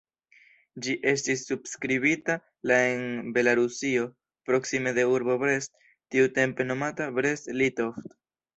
Ĝi 0.85 0.93
estis 1.09 1.43
subskribita 1.49 2.37
la 2.71 2.79
en 2.95 3.29
Belarusio, 3.37 4.07
proksime 4.49 4.95
de 5.01 5.07
urbo 5.13 5.39
Brest, 5.47 5.73
tiutempe 6.17 6.71
nomata 6.75 7.11
"Brest-Litovsk'". 7.21 8.21